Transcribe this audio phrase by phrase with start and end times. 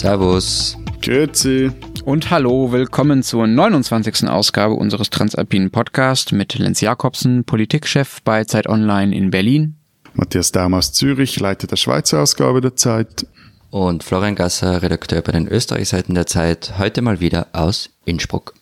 [0.00, 0.78] Servus.
[1.02, 1.72] Grüezi.
[2.06, 4.30] Und hallo, willkommen zur 29.
[4.30, 9.76] Ausgabe unseres Transalpinen Podcasts mit Lenz Jakobsen, Politikchef bei Zeit Online in Berlin.
[10.14, 13.26] Matthias Daum aus Zürich, Leiter der Schweizer Ausgabe der Zeit.
[13.68, 18.54] Und Florian Gasser, Redakteur bei den Österreichseiten der Zeit, heute mal wieder aus Innsbruck.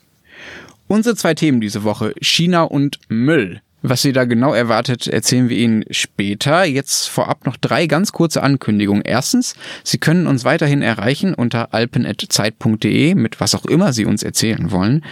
[0.89, 3.63] Unsere zwei Themen diese Woche, China und Müll.
[3.81, 6.65] Was Sie da genau erwartet, erzählen wir Ihnen später.
[6.65, 9.05] Jetzt vorab noch drei ganz kurze Ankündigungen.
[9.05, 9.55] Erstens,
[9.85, 15.05] Sie können uns weiterhin erreichen unter alpen.zeit.de mit was auch immer Sie uns erzählen wollen.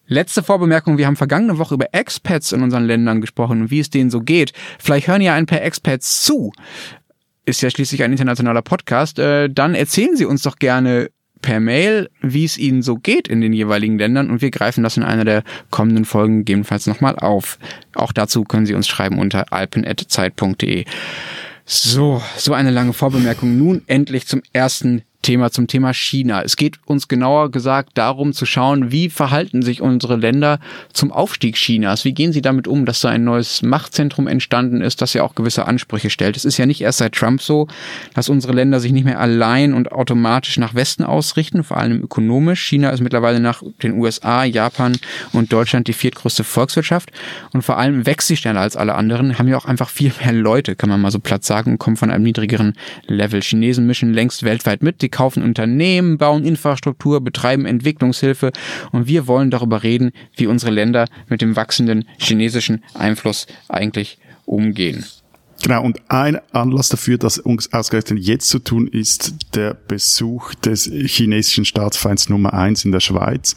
[0.06, 3.90] Letzte Vorbemerkung, wir haben vergangene Woche über Expats in unseren Ländern gesprochen und wie es
[3.90, 4.52] denen so geht.
[4.78, 6.52] Vielleicht hören ja ein paar Expats zu
[7.48, 12.10] ist ja schließlich ein internationaler Podcast, äh, dann erzählen Sie uns doch gerne per Mail,
[12.20, 15.24] wie es Ihnen so geht in den jeweiligen Ländern und wir greifen das in einer
[15.24, 17.58] der kommenden Folgen gegebenenfalls nochmal auf.
[17.94, 20.84] Auch dazu können Sie uns schreiben unter alpen.zeit.de.
[21.64, 23.56] So, so eine lange Vorbemerkung.
[23.56, 26.42] Nun endlich zum ersten Thema zum Thema China.
[26.42, 30.60] Es geht uns genauer gesagt darum zu schauen, wie verhalten sich unsere Länder
[30.92, 32.04] zum Aufstieg Chinas?
[32.04, 35.34] Wie gehen sie damit um, dass da ein neues Machtzentrum entstanden ist, das ja auch
[35.34, 36.36] gewisse Ansprüche stellt?
[36.36, 37.66] Es ist ja nicht erst seit Trump so,
[38.14, 42.64] dass unsere Länder sich nicht mehr allein und automatisch nach Westen ausrichten, vor allem ökonomisch.
[42.64, 44.96] China ist mittlerweile nach den USA, Japan
[45.32, 47.10] und Deutschland die viertgrößte Volkswirtschaft
[47.52, 50.32] und vor allem wächst sie schneller als alle anderen, haben ja auch einfach viel mehr
[50.32, 52.74] Leute, kann man mal so platt sagen, und kommen von einem niedrigeren
[53.06, 53.42] Level.
[53.42, 55.02] Chinesen mischen längst weltweit mit.
[55.02, 58.52] Die kaufen Unternehmen, bauen Infrastruktur, betreiben Entwicklungshilfe
[58.92, 65.04] und wir wollen darüber reden, wie unsere Länder mit dem wachsenden chinesischen Einfluss eigentlich umgehen.
[65.62, 71.64] Genau, und ein Anlass dafür, das ausgerechnet jetzt zu tun, ist der Besuch des chinesischen
[71.64, 73.56] Staatsfeinds Nummer eins in der Schweiz,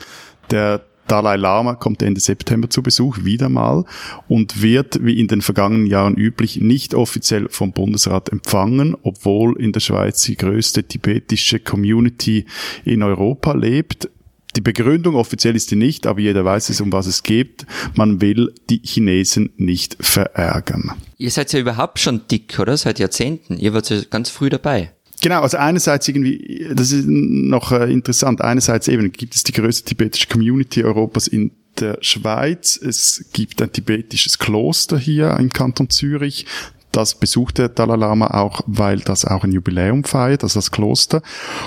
[0.49, 3.83] der Dalai Lama kommt Ende September zu Besuch, wieder mal,
[4.29, 9.73] und wird, wie in den vergangenen Jahren üblich, nicht offiziell vom Bundesrat empfangen, obwohl in
[9.73, 12.45] der Schweiz die größte tibetische Community
[12.85, 14.09] in Europa lebt.
[14.55, 17.65] Die Begründung offiziell ist die nicht, aber jeder weiß es, um was es geht.
[17.93, 20.93] Man will die Chinesen nicht verärgern.
[21.17, 22.77] Ihr seid ja überhaupt schon dick, oder?
[22.77, 23.57] Seit Jahrzehnten.
[23.57, 24.93] Ihr wart ja ganz früh dabei.
[25.21, 29.85] Genau, also einerseits irgendwie, das ist noch äh, interessant, einerseits eben gibt es die größte
[29.85, 32.75] tibetische Community Europas in der Schweiz.
[32.75, 36.45] Es gibt ein tibetisches Kloster hier im Kanton Zürich.
[36.91, 41.21] Das besucht der Dalai Lama auch, weil das auch ein Jubiläum feiert, also das Kloster.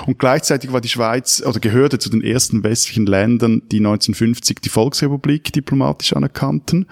[0.05, 4.69] Und gleichzeitig war die Schweiz oder gehörte zu den ersten westlichen Ländern, die 1950 die
[4.69, 6.85] Volksrepublik diplomatisch anerkannten.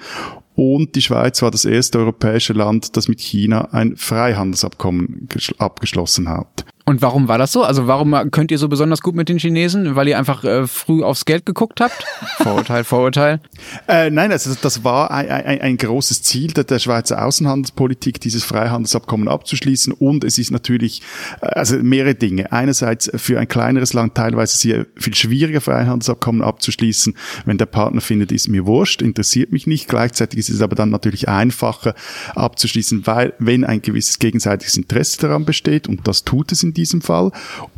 [0.55, 5.27] Und die Schweiz war das erste europäische Land, das mit China ein Freihandelsabkommen
[5.57, 6.65] abgeschlossen hat.
[6.85, 7.63] Und warum war das so?
[7.63, 9.95] Also warum könnt ihr so besonders gut mit den Chinesen?
[9.95, 12.05] Weil ihr einfach äh, früh aufs Geld geguckt habt?
[12.39, 13.39] Vorurteil, Vorurteil.
[13.87, 18.43] Äh, nein, also das war ein, ein, ein großes Ziel der, der Schweizer Außenhandelspolitik, dieses
[18.43, 19.93] Freihandelsabkommen abzuschließen.
[19.93, 21.01] Und es ist natürlich,
[21.41, 22.51] äh, also mehrere Dinge.
[22.51, 27.15] Einerseits für ein kleineres Land teilweise sehr viel schwieriger, Freihandelsabkommen abzuschließen,
[27.45, 29.87] wenn der Partner findet, ist mir wurscht, interessiert mich nicht.
[29.87, 31.95] Gleichzeitig ist es aber dann natürlich einfacher
[32.35, 37.01] abzuschließen, weil wenn ein gewisses gegenseitiges Interesse daran besteht, und das tut es in diesem
[37.01, 37.31] Fall.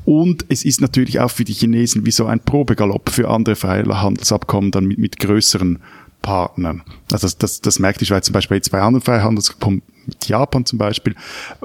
[0.05, 4.71] Und es ist natürlich auch für die Chinesen wie so ein Probegalopp für andere Freihandelsabkommen
[4.71, 5.79] dann mit, mit größeren
[6.25, 6.81] Partnern.
[7.11, 10.65] Also das, das, das merkt die Schweiz zum Beispiel jetzt bei anderen Freihandelsabkommen mit Japan
[10.65, 11.15] zum Beispiel,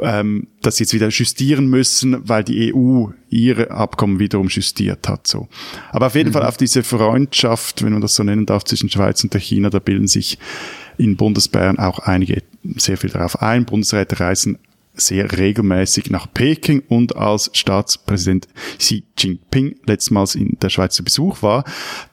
[0.02, 5.26] ähm, dass sie jetzt wieder justieren müssen, weil die EU ihre Abkommen wiederum justiert hat.
[5.26, 5.48] So.
[5.92, 6.34] Aber auf jeden mhm.
[6.34, 9.70] Fall auf diese Freundschaft, wenn man das so nennen darf, zwischen Schweiz und der China,
[9.70, 10.38] da bilden sich
[10.98, 12.42] in Bundesbayern auch einige
[12.76, 13.64] sehr viel darauf ein.
[13.64, 14.58] Bundesräte reisen
[15.00, 21.42] sehr regelmäßig nach Peking und als Staatspräsident Xi Jinping letztmals in der Schweiz zu Besuch
[21.42, 21.64] war,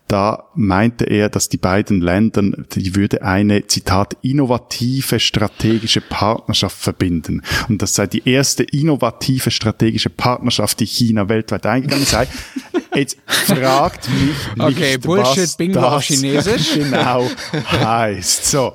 [0.07, 2.41] da meinte er, dass die beiden Länder,
[2.73, 7.41] die würde eine, Zitat, innovative strategische Partnerschaft verbinden.
[7.67, 12.27] Und das sei die erste innovative strategische Partnerschaft, die China weltweit eingegangen sei.
[12.95, 16.73] Jetzt fragt mich nicht, okay, Bullshit, was Bingo das Chinesisch.
[16.73, 18.45] genau heißt.
[18.45, 18.73] So.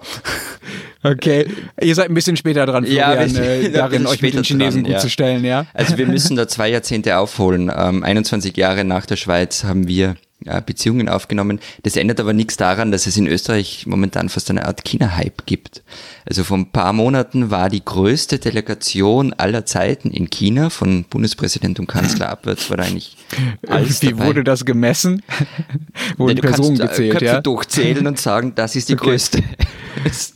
[1.03, 1.47] Okay,
[1.81, 4.93] ihr seid ein bisschen später dran, Florian, ja, äh, darin euch mit den Chinesen dran,
[4.93, 4.99] gut ja.
[5.01, 5.67] zu stellen, ja?
[5.75, 7.73] Also wir müssen da zwei Jahrzehnte aufholen.
[7.75, 10.17] Ähm, 21 Jahre nach der Schweiz haben wir
[10.67, 11.61] Beziehungen aufgenommen.
[11.83, 15.83] Das ändert aber nichts daran, dass es in Österreich momentan fast eine Art China-Hype gibt.
[16.25, 21.81] Also vor ein paar Monaten war die größte Delegation aller Zeiten in China, von Bundespräsident
[21.81, 23.17] und Kanzler abwärts war da eigentlich
[23.69, 24.27] alles Wie dabei.
[24.27, 25.23] wurde das gemessen?
[26.17, 27.41] Wurden ja, Personen kannst, gezählt, Köpfe ja?
[27.41, 29.05] durchzählen und sagen, das ist die okay.
[29.05, 29.43] größte.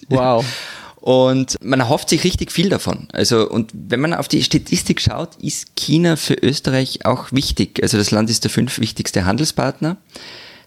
[0.08, 0.44] wow.
[1.06, 3.06] Und man erhofft sich richtig viel davon.
[3.12, 7.78] Also, und wenn man auf die Statistik schaut, ist China für Österreich auch wichtig.
[7.80, 9.98] Also das Land ist der fünf wichtigste Handelspartner.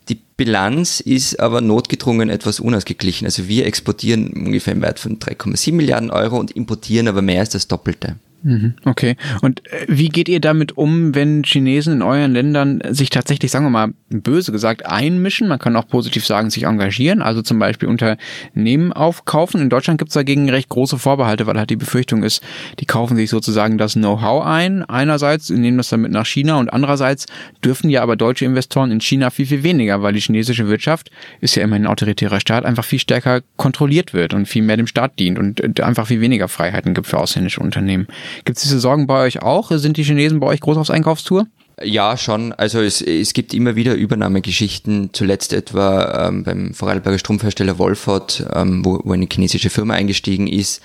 [0.08, 3.28] Die Bilanz ist aber notgedrungen etwas unausgeglichen.
[3.28, 7.50] Also wir exportieren ungefähr im Wert von 3,7 Milliarden Euro und importieren aber mehr als
[7.50, 8.16] das Doppelte.
[8.42, 9.18] Mhm, okay.
[9.42, 13.66] Und äh, wie geht ihr damit um, wenn Chinesen in euren Ländern sich tatsächlich, sagen
[13.66, 15.50] wir mal, böse gesagt, einmischen?
[15.50, 19.62] Man kann auch positiv sagen, sich engagieren, also zum Beispiel Unternehmen aufkaufen.
[19.62, 22.42] In Deutschland gibt es dagegen recht große Vorbehalte, weil halt die Befürchtung ist,
[22.80, 24.84] die kaufen sich sozusagen das Know-how ein.
[24.84, 27.26] Einerseits nehmen das damit nach China und andererseits
[27.64, 31.56] dürfen ja aber deutsche Investoren in China viel, viel weniger, weil die chinesische Wirtschaft ist
[31.56, 35.20] ja immerhin ein autoritärer Staat, einfach viel stärker kontrolliert wird und viel mehr dem Staat
[35.20, 38.08] dient und äh, einfach viel weniger Freiheiten gibt für ausländische Unternehmen.
[38.46, 39.72] Gibt es diese Sorgen bei euch auch?
[39.72, 41.48] Sind die Chinesen bei euch groß aufs Einkaufstour?
[41.82, 42.52] Ja, schon.
[42.54, 48.84] Also es, es gibt immer wieder Übernahmegeschichten, zuletzt etwa ähm, beim Vorarlberger Strumpfhersteller Wolford, ähm,
[48.84, 50.82] wo, wo eine chinesische Firma eingestiegen ist.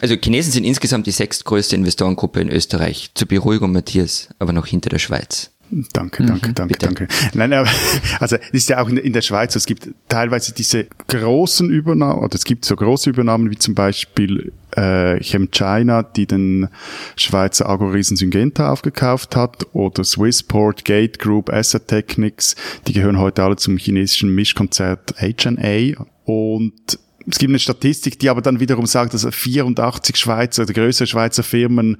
[0.00, 3.10] Also Chinesen sind insgesamt die sechstgrößte Investorengruppe in Österreich.
[3.14, 5.50] Zur Beruhigung, Matthias, aber noch hinter der Schweiz.
[5.70, 6.86] Danke, danke, mhm, danke, bitte.
[6.86, 7.08] danke.
[7.34, 7.68] Nein, aber
[8.20, 12.20] also es ist ja auch in, in der Schweiz, es gibt teilweise diese großen Übernahmen,
[12.20, 16.68] oder es gibt so große Übernahmen wie zum Beispiel äh, ChemChina, die den
[17.16, 22.56] Schweizer Agoriesen Syngenta aufgekauft hat, oder Swissport, Gate Group, Asset Technics,
[22.86, 26.98] die gehören heute alle zum chinesischen Mischkonzert HNA und
[27.30, 31.42] es gibt eine Statistik, die aber dann wiederum sagt, dass 84 Schweizer oder größere Schweizer
[31.42, 31.98] Firmen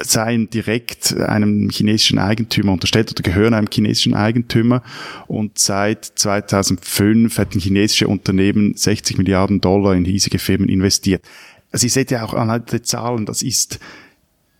[0.00, 4.82] seien direkt einem chinesischen Eigentümer unterstellt oder gehören einem chinesischen Eigentümer.
[5.26, 11.22] Und seit 2005 hätten chinesische Unternehmen 60 Milliarden Dollar in hiesige Firmen investiert.
[11.70, 13.78] Also ihr seht ja auch anhand der Zahlen, das ist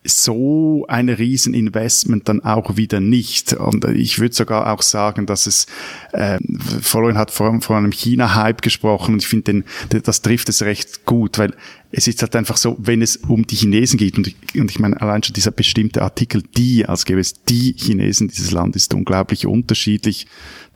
[0.05, 3.53] so ein Rieseninvestment dann auch wieder nicht.
[3.53, 5.67] Und ich würde sogar auch sagen, dass es,
[6.13, 6.39] äh,
[6.81, 11.39] Florian hat vor, vor einem China-Hype gesprochen und ich finde, das trifft es recht gut,
[11.39, 11.55] weil
[11.91, 15.01] es ist halt einfach so, wenn es um die Chinesen geht und, und ich meine
[15.01, 19.47] allein schon dieser bestimmte Artikel die, als gäbe es die Chinesen dieses Land, ist unglaublich
[19.47, 20.27] unterschiedlich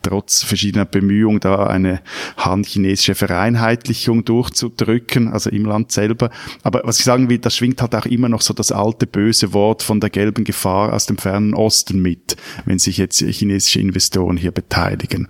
[0.01, 2.01] trotz verschiedener Bemühungen, da eine
[2.37, 6.29] han-chinesische Vereinheitlichung durchzudrücken, also im Land selber.
[6.63, 9.53] Aber was ich sagen will, das schwingt halt auch immer noch so das alte böse
[9.53, 14.37] Wort von der gelben Gefahr aus dem fernen Osten mit, wenn sich jetzt chinesische Investoren
[14.37, 15.26] hier beteiligen.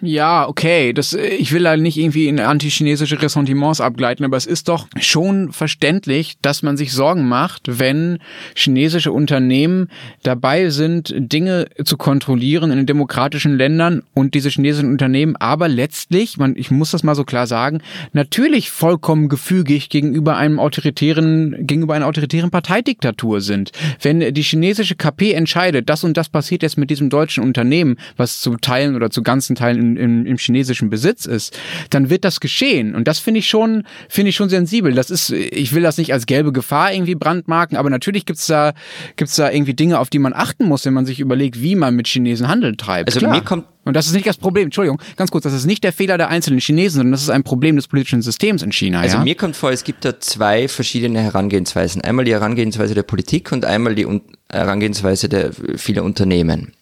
[0.00, 0.92] Ja, okay.
[0.92, 5.52] Das, ich will halt nicht irgendwie in antichinesische Ressentiments abgleiten, aber es ist doch schon
[5.52, 8.18] verständlich, dass man sich Sorgen macht, wenn
[8.54, 9.88] chinesische Unternehmen
[10.22, 16.54] dabei sind, Dinge zu kontrollieren in demokratischen Ländern, und diese chinesischen Unternehmen, aber letztlich, man,
[16.56, 17.80] ich muss das mal so klar sagen,
[18.12, 23.72] natürlich vollkommen gefügig gegenüber einem autoritären, gegenüber einer autoritären Parteidiktatur sind.
[24.02, 28.40] Wenn die chinesische KP entscheidet, das und das passiert jetzt mit diesem deutschen Unternehmen, was
[28.40, 31.58] zu Teilen oder zu ganzen Teilen in, in, im chinesischen Besitz ist,
[31.90, 32.94] dann wird das geschehen.
[32.94, 34.92] Und das finde ich schon, finde ich schon sensibel.
[34.94, 38.72] Das ist, ich will das nicht als gelbe Gefahr irgendwie brandmarken, aber natürlich gibt's da,
[39.16, 41.94] gibt's da irgendwie Dinge, auf die man achten muss, wenn man sich überlegt, wie man
[41.94, 43.08] mit Chinesen Handel treibt.
[43.08, 43.34] Also Klar.
[43.34, 45.94] mir kommt und das ist nicht das Problem, Entschuldigung, ganz kurz, das ist nicht der
[45.94, 49.00] Fehler der einzelnen Chinesen, sondern das ist ein Problem des politischen Systems in China.
[49.00, 49.24] Also ja?
[49.24, 52.02] mir kommt vor, es gibt da zwei verschiedene Herangehensweisen.
[52.02, 54.06] Einmal die Herangehensweise der Politik und einmal die
[54.50, 56.74] Herangehensweise der vieler Unternehmen.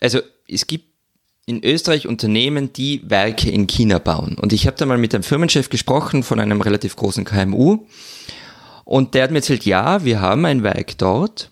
[0.00, 0.18] Also
[0.48, 0.86] es gibt
[1.46, 4.36] in Österreich Unternehmen, die Werke in China bauen.
[4.40, 7.86] Und ich habe da mal mit einem Firmenchef gesprochen von einem relativ großen KMU.
[8.84, 11.50] Und der hat mir erzählt, ja, wir haben ein Werk dort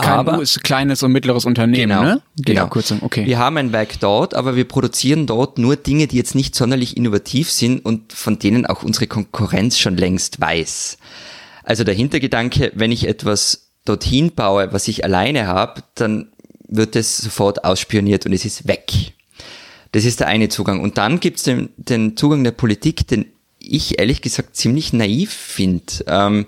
[0.00, 2.22] KMU aber, ist kleines und mittleres Unternehmen, genau, ne?
[2.34, 2.64] Die genau.
[2.64, 3.26] Abkürzung, okay.
[3.26, 6.96] Wir haben ein Werk dort, aber wir produzieren dort nur Dinge, die jetzt nicht sonderlich
[6.96, 10.98] innovativ sind und von denen auch unsere Konkurrenz schon längst weiß.
[11.62, 16.32] Also der Hintergedanke, wenn ich etwas dorthin baue, was ich alleine habe, dann
[16.70, 19.12] wird es sofort ausspioniert und es ist weg.
[19.92, 20.80] Das ist der eine Zugang.
[20.80, 23.26] Und dann gibt es den, den, Zugang der Politik, den
[23.58, 25.92] ich ehrlich gesagt ziemlich naiv finde.
[26.06, 26.46] Ähm,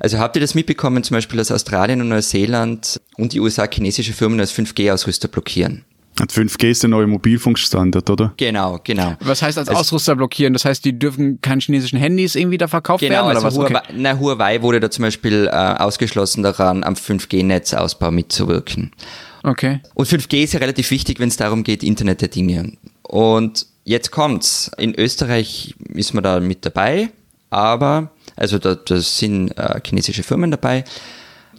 [0.00, 4.12] also habt ihr das mitbekommen, zum Beispiel, dass Australien und Neuseeland und die USA chinesische
[4.12, 5.84] Firmen als 5G-Ausrüster blockieren?
[6.18, 8.34] 5G ist der neue Mobilfunkstandard, oder?
[8.36, 9.16] Genau, genau.
[9.20, 10.52] Was heißt als also, Ausrüster blockieren?
[10.52, 13.36] Das heißt, die dürfen keine chinesischen Handys irgendwie da verkauft genau, werden?
[13.36, 13.94] Genau, also Huawei, okay.
[13.96, 18.92] na, Huawei wurde da zum Beispiel äh, ausgeschlossen daran, am 5G-Netzausbau mitzuwirken.
[19.42, 19.80] Okay.
[19.94, 22.72] Und 5G ist ja relativ wichtig, wenn es darum geht, Internet der Dinge.
[23.02, 24.70] Und jetzt kommt's.
[24.78, 27.10] In Österreich ist man da mit dabei,
[27.50, 30.84] aber also da, da sind äh, chinesische Firmen dabei.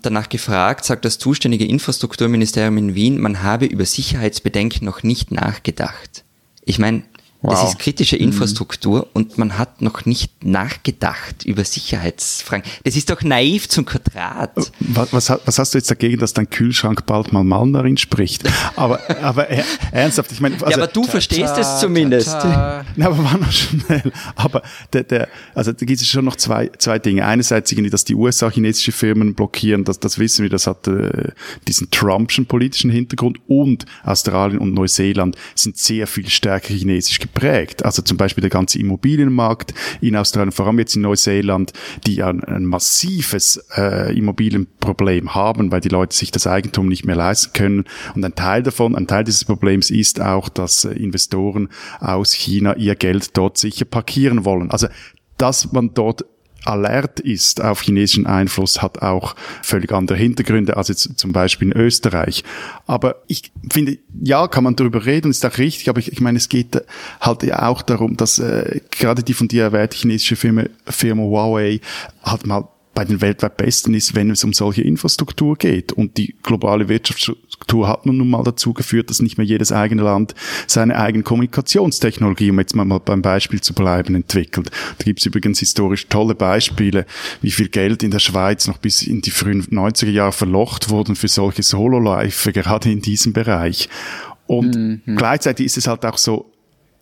[0.02, 6.26] Danach gefragt, sagt das zuständige Infrastrukturministerium in Wien, man habe über Sicherheitsbedenken noch nicht nachgedacht.
[6.66, 7.04] Ich meine,
[7.44, 7.60] Wow.
[7.60, 8.24] Das ist kritische mhm.
[8.24, 9.10] Infrastruktur mhm.
[9.12, 12.64] und man hat noch nicht nachgedacht über Sicherheitsfragen.
[12.86, 14.52] Das ist doch naiv zum Quadrat.
[14.80, 18.50] Was, was, was hast du jetzt dagegen, dass dein Kühlschrank bald mal Malnerin spricht?
[18.76, 19.50] Aber, aber
[19.92, 20.56] ernsthaft, ich meine...
[20.56, 22.30] Also, ja, aber du verstehst es zumindest.
[22.30, 22.86] Ta, ta.
[22.96, 24.12] Na, aber war noch schnell.
[24.36, 27.26] Aber der, der, also da gibt es schon noch zwei, zwei Dinge.
[27.26, 31.32] Einerseits irgendwie, dass die USA chinesische Firmen blockieren, das, das wissen wir, das hat äh,
[31.68, 37.33] diesen Trumpschen politischen Hintergrund und Australien und Neuseeland sind sehr viel stärker chinesisch geprägt.
[37.84, 41.74] Also zum Beispiel der ganze Immobilienmarkt in Australien, vor allem jetzt in Neuseeland,
[42.06, 47.16] die ein, ein massives äh, Immobilienproblem haben, weil die Leute sich das Eigentum nicht mehr
[47.16, 47.86] leisten können.
[48.16, 52.76] Und ein Teil davon, ein Teil dieses Problems ist auch, dass äh, Investoren aus China
[52.76, 54.72] ihr Geld dort sicher parkieren wollen.
[54.72, 54.88] Also
[55.38, 56.26] dass man dort
[56.66, 61.78] alert ist auf chinesischen Einfluss, hat auch völlig andere Hintergründe als jetzt zum Beispiel in
[61.78, 62.44] Österreich.
[62.88, 66.38] Aber ich finde, ja, kann man darüber reden, ist auch richtig, aber ich, ich meine,
[66.38, 66.82] es geht
[67.22, 71.80] halt ja auch darum, dass äh, gerade die von dir erwähnte chinesische Firma, Firma Huawei
[72.24, 75.92] halt mal bei den weltweit Besten ist, wenn es um solche Infrastruktur geht.
[75.92, 76.90] Und die globale
[77.64, 80.36] Wirtschaftsstruktur hat nun mal dazu geführt, dass nicht mehr jedes eigene Land
[80.68, 84.70] seine eigene Kommunikationstechnologie, um jetzt mal beim Beispiel zu bleiben, entwickelt.
[84.98, 87.06] Da gibt es übrigens historisch tolle Beispiele,
[87.42, 91.16] wie viel Geld in der Schweiz noch bis in die frühen 90er Jahre verlocht wurden
[91.16, 93.90] für solche Solo-Läufe, gerade in diesem Bereich.
[94.46, 95.16] Und mhm.
[95.16, 96.53] gleichzeitig ist es halt auch so,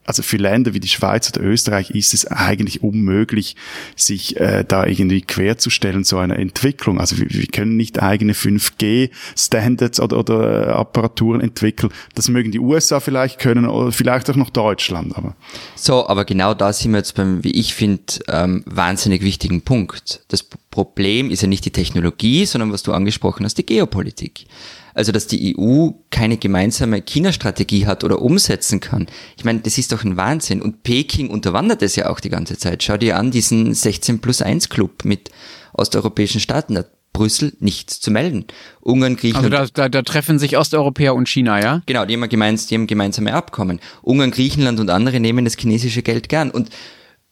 [0.05, 3.55] also für Länder wie die Schweiz oder Österreich ist es eigentlich unmöglich,
[3.95, 6.99] sich äh, da irgendwie querzustellen, so eine Entwicklung.
[6.99, 11.91] Also wir, wir können nicht eigene 5G-Standards oder, oder äh, Apparaturen entwickeln.
[12.15, 15.15] Das mögen die USA vielleicht können oder vielleicht auch noch Deutschland.
[15.15, 15.35] Aber.
[15.75, 20.21] So, aber genau da sind wir jetzt beim, wie ich finde, ähm, wahnsinnig wichtigen Punkt.
[20.29, 24.45] Das Problem ist ja nicht die Technologie, sondern was du angesprochen hast, die Geopolitik.
[24.93, 29.07] Also, dass die EU keine gemeinsame China-Strategie hat oder umsetzen kann.
[29.37, 30.61] Ich meine, das ist doch ein Wahnsinn.
[30.61, 32.83] Und Peking unterwandert es ja auch die ganze Zeit.
[32.83, 35.31] Schau dir an, diesen 16 plus 1 Club mit
[35.73, 36.75] osteuropäischen Staaten.
[36.75, 38.45] Da Brüssel nichts zu melden.
[38.79, 39.53] Ungarn, Griechenland.
[39.53, 41.81] Also da, da, da treffen sich Osteuropäer und China, ja?
[41.85, 43.79] Genau, die haben, gemeins, die haben gemeinsame Abkommen.
[44.01, 46.51] Ungarn, Griechenland und andere nehmen das chinesische Geld gern.
[46.51, 46.69] Und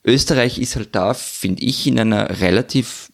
[0.04, 3.10] Österreich ist halt da, finde ich, in einer relativ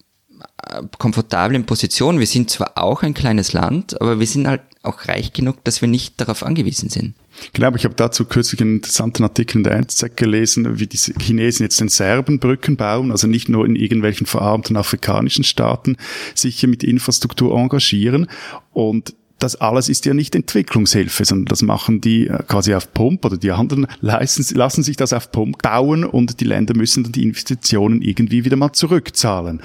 [0.97, 2.19] komfortablen Position.
[2.19, 5.81] Wir sind zwar auch ein kleines Land, aber wir sind halt auch reich genug, dass
[5.81, 7.13] wir nicht darauf angewiesen sind.
[7.53, 11.65] Genau, ich habe dazu kürzlich einen interessanten Artikel in der NZZ gelesen, wie die Chinesen
[11.65, 15.97] jetzt den Serben Brücken bauen, also nicht nur in irgendwelchen verarmten afrikanischen Staaten
[16.33, 18.27] sich hier mit Infrastruktur engagieren
[18.71, 23.25] und das alles ist ja nicht Entwicklungshilfe, sondern das machen die äh, quasi auf Pump
[23.25, 27.11] oder die anderen lassen, lassen sich das auf Pump bauen und die Länder müssen dann
[27.11, 29.61] die Investitionen irgendwie wieder mal zurückzahlen.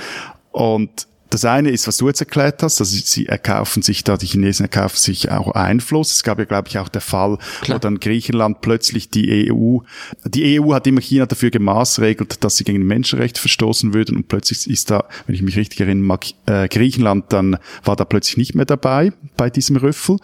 [0.51, 4.27] Und das eine ist, was du jetzt erklärt hast, also sie erkaufen sich da, die
[4.27, 6.13] Chinesen erkaufen sich auch Einfluss.
[6.13, 7.77] Es gab ja, glaube ich, auch der Fall, Klar.
[7.77, 9.79] wo dann Griechenland plötzlich die EU,
[10.25, 14.69] die EU hat immer China dafür gemaßregelt, dass sie gegen Menschenrechte verstoßen würden und plötzlich
[14.69, 18.67] ist da, wenn ich mich richtig erinnere, äh, Griechenland dann war da plötzlich nicht mehr
[18.67, 20.17] dabei bei diesem Rüffel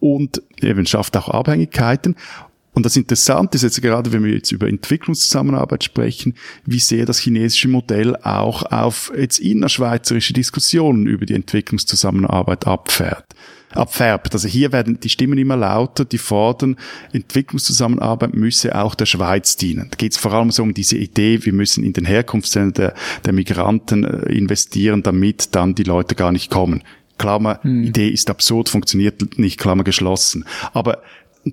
[0.00, 2.16] und eben schafft auch Abhängigkeiten.
[2.76, 6.34] Und das Interessante ist jetzt gerade, wenn wir jetzt über Entwicklungszusammenarbeit sprechen,
[6.66, 13.24] wie sehr das chinesische Modell auch auf jetzt innerschweizerische Diskussionen über die Entwicklungszusammenarbeit abfährt
[13.70, 14.32] abfärbt.
[14.32, 16.76] Also hier werden die Stimmen immer lauter, die fordern,
[17.12, 19.88] Entwicklungszusammenarbeit müsse auch der Schweiz dienen.
[19.90, 22.94] Da geht es vor allem so um diese Idee, wir müssen in den Herkunftsländern der,
[23.24, 26.82] der Migranten äh, investieren, damit dann die Leute gar nicht kommen.
[27.18, 27.84] Klammer, hm.
[27.84, 30.44] Idee ist absurd, funktioniert nicht, Klammer geschlossen.
[30.72, 31.02] Aber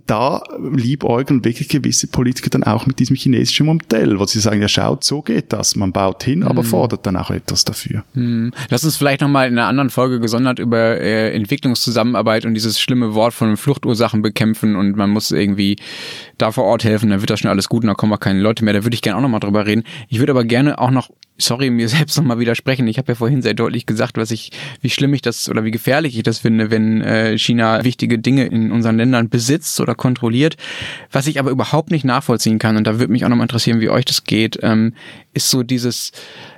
[0.06, 4.68] da liebäugeln wirklich gewisse Politiker dann auch mit diesem chinesischen Modell, wo sie sagen, ja
[4.68, 5.76] schaut, so geht das.
[5.76, 6.68] Man baut hin, aber mhm.
[6.68, 8.04] fordert dann auch etwas dafür.
[8.14, 8.52] Mhm.
[8.70, 13.14] Lass uns vielleicht nochmal in einer anderen Folge gesondert über äh, Entwicklungszusammenarbeit und dieses schlimme
[13.14, 15.78] Wort von Fluchtursachen bekämpfen und man muss irgendwie
[16.38, 18.42] da vor Ort helfen, dann wird das schon alles gut und dann kommen auch keine
[18.42, 18.74] Leute mehr.
[18.74, 19.84] Da würde ich gerne auch nochmal drüber reden.
[20.10, 22.88] Ich würde aber gerne auch noch sorry, mir selbst nochmal widersprechen.
[22.88, 25.72] Ich habe ja vorhin sehr deutlich gesagt, was ich, wie schlimm ich das oder wie
[25.72, 30.58] gefährlich ich das finde, wenn äh, China wichtige Dinge in unseren Ländern besitzt oder kontrolliert.
[31.12, 33.90] Was ich aber überhaupt nicht nachvollziehen kann, und da würde mich auch nochmal interessieren, wie
[33.90, 34.94] euch das geht, ähm,
[35.34, 36.12] ist so dieses,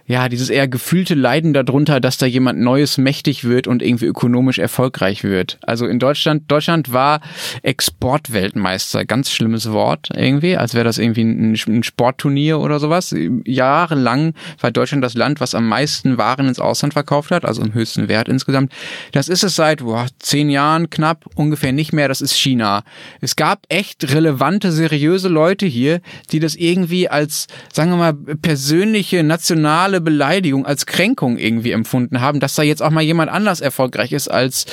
[0.07, 4.59] ja, dieses eher gefühlte Leiden darunter, dass da jemand Neues mächtig wird und irgendwie ökonomisch
[4.59, 5.57] erfolgreich wird.
[5.63, 7.21] Also in Deutschland, Deutschland war
[7.63, 13.15] Exportweltmeister, ganz schlimmes Wort irgendwie, als wäre das irgendwie ein, ein, Sportturnier oder sowas.
[13.45, 17.73] Jahrelang war Deutschland das Land, was am meisten Waren ins Ausland verkauft hat, also im
[17.73, 18.71] höchsten Wert insgesamt.
[19.11, 22.83] Das ist es seit boah, zehn Jahren knapp ungefähr nicht mehr, das ist China.
[23.21, 25.99] Es gab echt relevante, seriöse Leute hier,
[26.31, 32.21] die das irgendwie als, sagen wir mal, persönliche, nationale totale Beleidigung, als Kränkung irgendwie empfunden
[32.21, 34.65] haben, dass da jetzt auch mal jemand anders erfolgreich ist als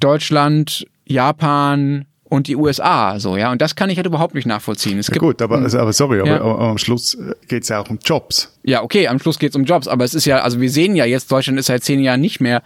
[0.00, 3.52] Deutschland, Japan und die USA, so, ja.
[3.52, 4.98] Und das kann ich halt überhaupt nicht nachvollziehen.
[4.98, 6.40] Es Ja, gibt, gut, aber, also, aber sorry, aber, Ja.
[6.40, 7.16] aber am Schluss
[7.48, 8.52] geht es ja auch um Jobs.
[8.64, 11.04] ja, okay, am Schluss geht's um Jobs, aber es ist ja, also wir sehen ja
[11.04, 12.62] jetzt, Deutschland ist seit zehn Jahren nicht mehr,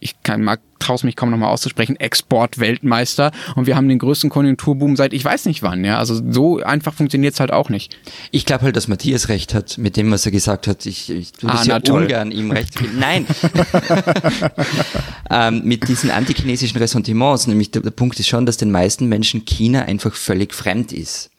[0.00, 4.96] ich kann, mag, traus mich kaum nochmal auszusprechen, Exportweltmeister und wir haben den größten Konjunkturboom
[4.96, 5.98] seit ich weiß nicht wann, ja.
[5.98, 7.96] Also so einfach funktioniert's halt auch nicht.
[8.30, 10.86] Ich glaube halt, dass Matthias recht hat mit dem, was er gesagt hat.
[10.86, 12.02] Ich, ich tue das Ah, ja toll.
[12.02, 12.78] ungern, ihm recht.
[12.96, 13.26] Nein!
[15.30, 19.44] ähm, mit diesen antichinesischen Ressentiments, nämlich der, der Punkt ist schon, dass den meisten Menschen
[19.44, 21.30] China einfach völlig fremd ist.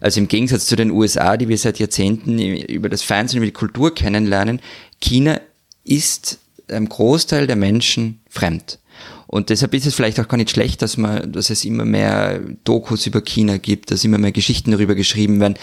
[0.00, 3.52] Also im Gegensatz zu den USA, die wir seit Jahrzehnten über das Fernsehen, über die
[3.52, 4.60] Kultur kennenlernen,
[5.00, 5.40] China
[5.84, 6.38] ist
[6.72, 8.78] einem Großteil der Menschen fremd.
[9.26, 12.40] Und deshalb ist es vielleicht auch gar nicht schlecht, dass man, dass es immer mehr
[12.64, 15.54] Dokus über China gibt, dass immer mehr Geschichten darüber geschrieben werden.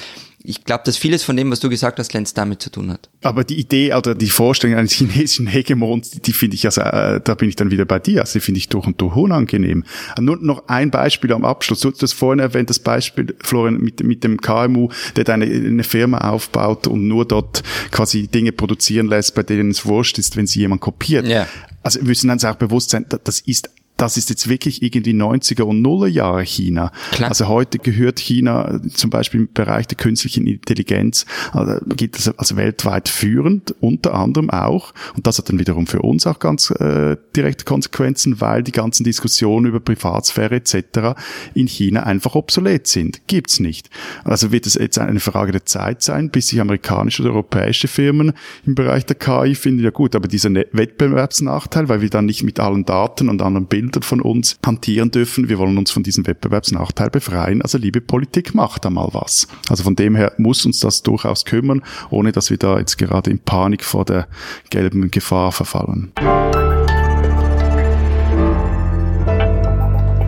[0.49, 3.09] Ich glaube, dass vieles von dem, was du gesagt hast, Lenz, damit zu tun hat.
[3.21, 7.19] Aber die Idee oder die Vorstellung eines chinesischen Hegemons, die, die finde ich, also, äh,
[7.21, 9.83] da bin ich dann wieder bei dir, also die finde ich durch und durch unangenehm.
[10.19, 11.81] Nur noch ein Beispiel am Abschluss.
[11.81, 14.87] Du hast das vorhin erwähnt, das Beispiel, Florian, mit, mit dem KMU,
[15.17, 17.61] der da eine, Firma aufbaut und nur dort
[17.91, 21.27] quasi Dinge produzieren lässt, bei denen es wurscht ist, wenn sie jemand kopiert.
[21.27, 21.45] Ja.
[21.83, 25.11] Also wir müssen uns auch bewusst sein, da- das ist das ist jetzt wirklich irgendwie
[25.11, 26.91] 90er und Nuller Jahre China.
[27.11, 27.29] Klar.
[27.29, 32.29] Also heute gehört China äh, zum Beispiel im Bereich der künstlichen Intelligenz, also gibt es
[32.29, 36.69] als weltweit führend, unter anderem auch, und das hat dann wiederum für uns auch ganz
[36.71, 41.19] äh, direkte Konsequenzen, weil die ganzen Diskussionen über Privatsphäre etc.
[41.55, 43.27] in China einfach obsolet sind.
[43.27, 43.89] Gibt's nicht.
[44.23, 48.33] Also wird es jetzt eine Frage der Zeit sein, bis sich amerikanische oder europäische Firmen
[48.65, 52.43] im Bereich der KI finden, ja gut, aber dieser Ne- Wettbewerbsnachteil, weil wir dann nicht
[52.43, 56.27] mit allen Daten und anderen Bildern von uns hantieren dürfen, wir wollen uns von diesem
[56.27, 57.61] Wettbewerbsnachteil befreien.
[57.61, 59.47] Also liebe Politik, macht da mal was.
[59.69, 63.29] Also von dem her muss uns das durchaus kümmern, ohne dass wir da jetzt gerade
[63.29, 64.27] in Panik vor der
[64.69, 66.11] gelben Gefahr verfallen.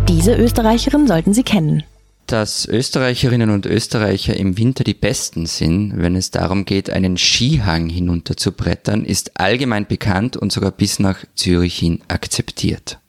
[0.08, 1.84] Diese Österreicherin sollten Sie kennen.
[2.30, 7.90] Dass Österreicherinnen und Österreicher im Winter die Besten sind, wenn es darum geht, einen Skihang
[7.90, 13.00] hinunter zu brettern, ist allgemein bekannt und sogar bis nach Zürich hin akzeptiert.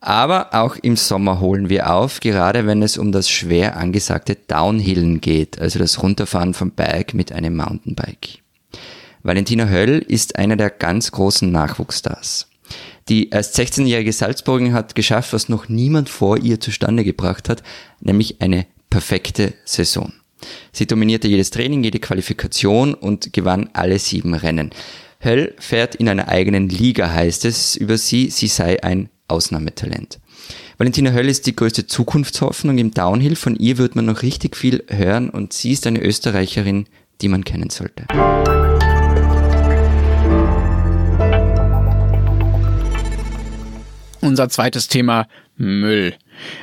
[0.00, 5.20] Aber auch im Sommer holen wir auf, gerade wenn es um das schwer angesagte Downhillen
[5.20, 8.38] geht, also das Runterfahren vom Berg mit einem Mountainbike.
[9.22, 12.48] Valentina Höll ist einer der ganz großen Nachwuchsstars.
[13.08, 17.62] Die erst 16-jährige Salzburgerin hat geschafft, was noch niemand vor ihr zustande gebracht hat,
[18.00, 20.12] nämlich eine perfekte Saison.
[20.72, 24.70] Sie dominierte jedes Training, jede Qualifikation und gewann alle sieben Rennen.
[25.20, 30.18] Höll fährt in einer eigenen Liga, heißt es über sie, sie sei ein Ausnahmetalent.
[30.78, 33.36] Valentina Höll ist die größte Zukunftshoffnung im Downhill.
[33.36, 36.86] Von ihr wird man noch richtig viel hören und sie ist eine Österreicherin,
[37.20, 38.06] die man kennen sollte.
[44.20, 46.14] Unser zweites Thema Müll.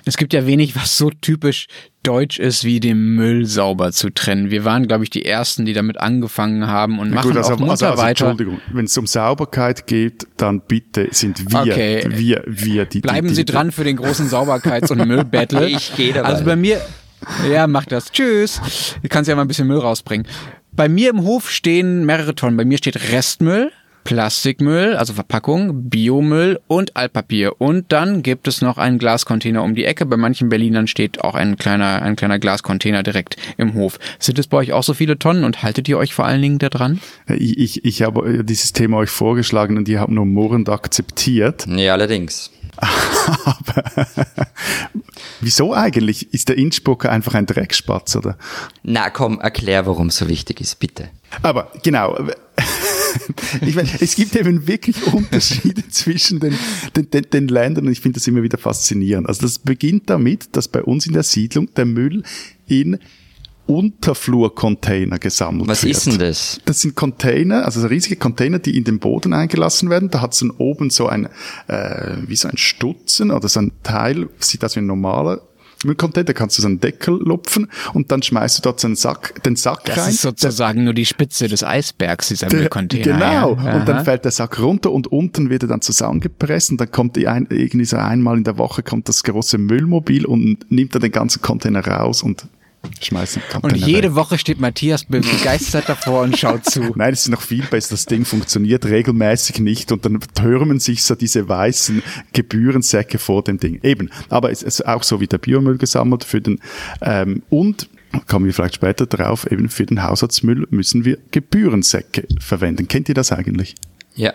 [0.06, 1.68] Es gibt ja wenig, was so typisch
[2.04, 4.52] deutsch ist, wie den Müll sauber zu trennen.
[4.52, 7.60] Wir waren, glaube ich, die Ersten, die damit angefangen haben und machen Gut, also, auch
[7.60, 8.28] munter also, also weiter.
[8.30, 12.06] Entschuldigung, wenn es um Sauberkeit geht, dann bitte sind wir, Okay.
[12.10, 15.68] wir, wir die Bleiben die, die, Sie dran für den großen Sauberkeits- und Müllbattle.
[15.68, 16.30] Ich gehe dabei.
[16.30, 16.80] Also bei mir,
[17.50, 18.12] ja, mach das.
[18.12, 18.62] Tschüss.
[19.02, 20.28] Du kannst ja mal ein bisschen Müll rausbringen.
[20.72, 22.58] Bei mir im Hof stehen mehrere Tonnen.
[22.58, 23.72] Bei mir steht Restmüll,
[24.06, 27.60] Plastikmüll, also Verpackung, Biomüll und Altpapier.
[27.60, 30.06] Und dann gibt es noch einen Glascontainer um die Ecke.
[30.06, 34.00] Bei manchen Berlinern steht auch ein kleiner, ein kleiner Glascontainer direkt im Hof.
[34.20, 36.60] Sind es bei euch auch so viele Tonnen und haltet ihr euch vor allen Dingen
[36.60, 37.02] da dran?
[37.28, 41.66] Ich, ich, ich habe dieses Thema euch vorgeschlagen und ihr habt nur murrend akzeptiert.
[41.68, 42.52] Ja, allerdings.
[45.42, 46.32] Wieso eigentlich?
[46.32, 48.38] Ist der Innsbrucker einfach ein Dreckspatz, oder?
[48.84, 51.10] Na komm, erklär, warum es so wichtig ist, bitte.
[51.42, 52.18] Aber genau.
[53.62, 56.56] Ich meine, es gibt eben wirklich Unterschiede zwischen den,
[56.96, 59.28] den, den, den Ländern und ich finde das immer wieder faszinierend.
[59.28, 62.24] Also das beginnt damit, dass bei uns in der Siedlung der Müll
[62.68, 63.00] in
[63.68, 65.96] Unterflurcontainer gesammelt Was wird.
[65.96, 66.60] ist denn das?
[66.66, 70.10] Das sind Container, also so riesige Container, die in den Boden eingelassen werden.
[70.12, 71.28] Da hat es dann oben so ein,
[71.68, 75.42] äh, wie so ein Stutzen oder so ein Teil, sieht aus wie ein normaler
[75.86, 78.96] Müllcontainer, da kannst du so einen Deckel lupfen und dann schmeißt du dort so einen
[78.96, 80.10] Sack, den Sack Das rein.
[80.10, 83.04] ist sozusagen nur die Spitze des Eisbergs, dieser Der- Müllcontainer.
[83.04, 83.56] Genau.
[83.64, 83.78] Ja.
[83.78, 87.16] Und dann fällt der Sack runter und unten wird er dann zusammengepresst und dann kommt
[87.16, 91.02] die ein, irgendwie so einmal in der Woche kommt das große Müllmobil und nimmt dann
[91.02, 92.48] den ganzen Container raus und
[93.02, 94.16] schmeißt den Und jede weg.
[94.16, 96.82] Woche steht Matthias begeistert davor und schaut zu.
[96.96, 97.92] Nein, es ist noch viel besser.
[97.92, 102.02] Das Ding funktioniert regelmäßig nicht und dann türmen sich so diese weißen
[102.34, 103.80] Gebührensäcke vor dem Ding.
[103.84, 104.10] Eben.
[104.30, 106.60] Aber es ist auch so wie der Biomüll gesammelt für den,
[107.02, 107.90] ähm, und
[108.28, 112.88] kommen wir vielleicht später drauf, eben für den Haushaltsmüll müssen wir Gebührensäcke verwenden.
[112.88, 113.76] Kennt ihr das eigentlich?
[114.16, 114.34] Ja.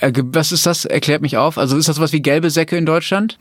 [0.00, 0.84] Äh, was ist das?
[0.84, 1.58] Erklärt mich auf.
[1.58, 3.38] Also ist das was wie gelbe Säcke in Deutschland?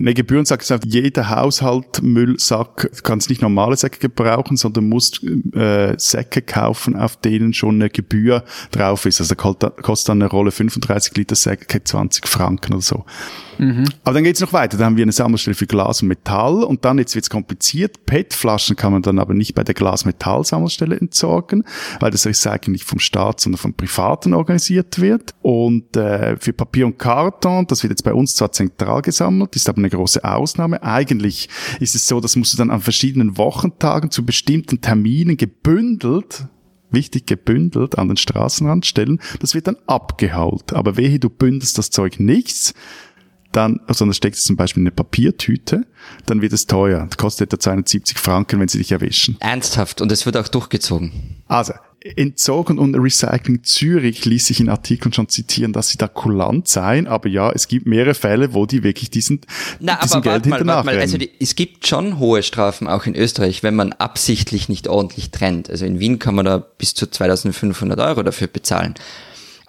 [0.00, 6.40] Ne, Gebührensack sagt, jeder Haushalt Müllsack kannst nicht normale Säcke gebrauchen, sondern musst äh, Säcke
[6.40, 9.20] kaufen, auf denen schon eine Gebühr drauf ist.
[9.20, 13.04] Also kostet dann eine Rolle 35 Liter Säcke 20 Franken oder so.
[13.58, 13.86] Mhm.
[14.04, 14.78] Aber dann geht's noch weiter.
[14.78, 18.76] Da haben wir eine Sammelstelle für Glas und Metall und dann, jetzt wird's kompliziert, PET-Flaschen
[18.76, 21.64] kann man dann aber nicht bei der Glas-Metall-Sammelstelle entsorgen,
[21.98, 25.34] weil das Recycling nicht vom Staat, sondern vom Privaten organisiert wird.
[25.42, 29.68] Und äh, für Papier und Karton, das wird jetzt bei uns zwar zentral gesammelt, ist
[29.68, 30.82] aber eine große Ausnahme.
[30.82, 31.48] Eigentlich
[31.80, 36.46] ist es so, das musst du dann an verschiedenen Wochentagen zu bestimmten Terminen gebündelt
[36.90, 39.20] wichtig gebündelt an den Straßenrand stellen.
[39.40, 40.72] Das wird dann abgehaut.
[40.72, 42.72] Aber wehe, du bündelst das Zeug nichts,
[43.52, 45.86] dann, also dann steckt es zum Beispiel in eine Papiertüte,
[46.26, 47.06] dann wird es teuer.
[47.08, 49.36] Das kostet etwa 270 Franken, wenn sie dich erwischen.
[49.40, 50.00] Ernsthaft.
[50.00, 51.42] Und es wird auch durchgezogen.
[51.46, 56.68] Also, Entsorgen und Recycling Zürich ließ sich in Artikeln schon zitieren, dass sie da kulant
[56.68, 59.40] seien, aber ja, es gibt mehrere Fälle, wo die wirklich diesen,
[59.80, 60.98] Na, diesen aber Geld warte mal, warte mal.
[60.98, 65.32] Also die, es gibt schon hohe Strafen auch in Österreich, wenn man absichtlich nicht ordentlich
[65.32, 65.70] trennt.
[65.70, 68.94] Also in Wien kann man da bis zu 2500 Euro dafür bezahlen.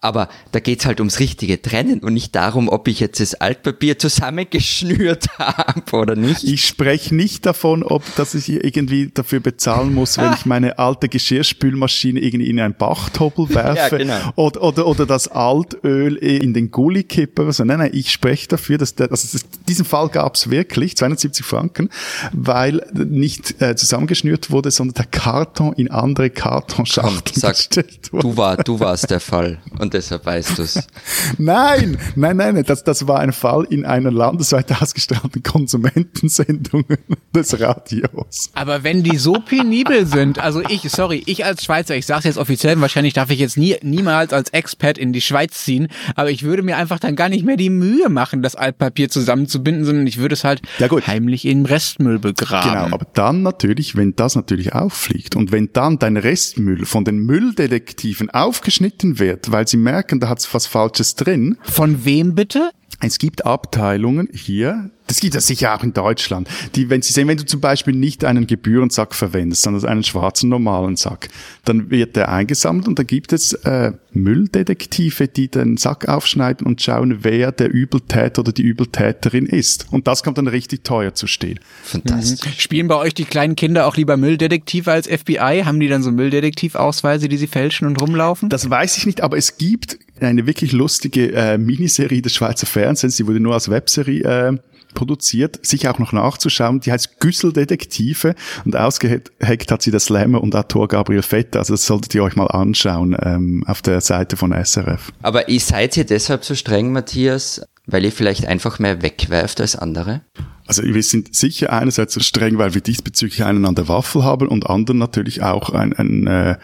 [0.02, 4.00] Aber da geht's halt ums richtige Trennen und nicht darum, ob ich jetzt das Altpapier
[4.00, 6.44] zusammengeschnürt habe oder nicht.
[6.44, 11.10] Ich spreche nicht davon, ob dass ich irgendwie dafür bezahlen muss, wenn ich meine alte
[11.10, 14.34] Geschirrspülmaschine irgendwie in einen Bachtoppel werfe ja, genau.
[14.36, 17.64] oder, oder, oder das Altöl in den Gully kippe oder so.
[17.64, 21.90] Nein, nein, ich spreche dafür, dass der, also diesen Fall gab's wirklich, 270 Franken,
[22.32, 28.22] weil nicht äh, zusammengeschnürt wurde, sondern der Karton in andere Kartonschachteln gestellt wurde.
[28.22, 29.60] Du, war, du warst der Fall.
[29.80, 30.88] Und und deshalb weißt du es.
[31.40, 36.86] nein, nein, nein, das, das war ein Fall in einer landesweit ausgestrahlten Konsumentensendung
[37.36, 38.52] des Radios.
[38.54, 42.38] Aber wenn die so penibel sind, also ich, sorry, ich als Schweizer, ich sage jetzt
[42.38, 46.44] offiziell, wahrscheinlich darf ich jetzt nie, niemals als Expert in die Schweiz ziehen, aber ich
[46.44, 50.20] würde mir einfach dann gar nicht mehr die Mühe machen, das Altpapier zusammenzubinden, sondern ich
[50.20, 52.70] würde es halt ja heimlich im Restmüll begraben.
[52.70, 57.26] Genau, aber dann natürlich, wenn das natürlich auffliegt und wenn dann dein Restmüll von den
[57.26, 61.58] Mülldetektiven aufgeschnitten wird, weil sie merken, da hat's was Falsches drin.
[61.64, 62.72] Von wem bitte?
[63.02, 67.30] Es gibt Abteilungen hier, das gibt es sicher auch in Deutschland, die, wenn Sie sehen,
[67.30, 71.30] wenn du zum Beispiel nicht einen Gebührensack verwendest, sondern einen schwarzen normalen Sack,
[71.64, 76.82] dann wird der eingesammelt und da gibt es äh, Mülldetektive, die den Sack aufschneiden und
[76.82, 79.88] schauen, wer der Übeltäter oder die Übeltäterin ist.
[79.92, 81.60] Und das kommt dann richtig teuer zu stehen.
[81.84, 82.56] Fantastisch.
[82.56, 82.60] Mhm.
[82.60, 85.64] Spielen bei euch die kleinen Kinder auch lieber Mülldetektive als FBI?
[85.66, 88.50] Haben die dann so Mülldetektivausweise, die sie fälschen und rumlaufen?
[88.50, 93.16] Das weiß ich nicht, aber es gibt eine wirklich lustige äh, Miniserie des Schweizer Fernsehens,
[93.16, 94.58] die wurde nur als Webserie äh,
[94.94, 96.80] produziert, sich auch noch nachzuschauen.
[96.80, 101.60] Die heißt Güsseldetektive und ausgeheckt hat sie der Slammer und Autor Gabriel Vetter.
[101.60, 105.12] Also das solltet ihr euch mal anschauen ähm, auf der Seite von SRF.
[105.22, 109.76] Aber ihr seid ihr deshalb so streng, Matthias, weil ihr vielleicht einfach mehr wegwerft als
[109.76, 110.22] andere?
[110.68, 114.48] Also wir sind sicher einerseits so streng, weil wir diesbezüglich einen an der Waffel haben
[114.48, 116.58] und anderen natürlich auch ein, ein äh,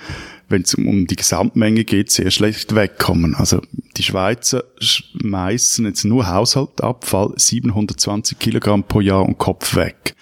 [0.48, 3.36] wenn es um die Gesamtmenge geht, sehr schlecht wegkommen.
[3.36, 3.62] Also
[3.98, 10.16] die Schweizer schmeißen jetzt nur Haushaltabfall 720 Kilogramm pro Jahr und Kopf weg.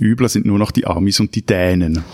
[0.00, 2.04] Übler sind nur noch die Amis und die Dänen.